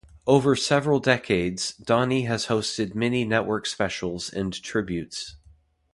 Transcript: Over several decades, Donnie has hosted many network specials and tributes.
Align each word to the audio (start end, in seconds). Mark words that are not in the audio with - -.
Over 0.25 0.55
several 0.55 0.99
decades, 0.99 1.75
Donnie 1.75 2.23
has 2.23 2.47
hosted 2.47 2.95
many 2.95 3.23
network 3.23 3.67
specials 3.67 4.33
and 4.33 4.51
tributes. 4.51 5.35